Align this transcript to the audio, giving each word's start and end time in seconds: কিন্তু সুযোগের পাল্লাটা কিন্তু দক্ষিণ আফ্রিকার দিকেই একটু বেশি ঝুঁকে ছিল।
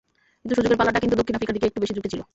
কিন্তু 0.41 0.53
সুযোগের 0.57 0.79
পাল্লাটা 0.79 1.01
কিন্তু 1.03 1.15
দক্ষিণ 1.19 1.35
আফ্রিকার 1.37 1.55
দিকেই 1.55 1.69
একটু 1.71 1.81
বেশি 1.83 1.93
ঝুঁকে 1.97 2.11
ছিল। 2.13 2.21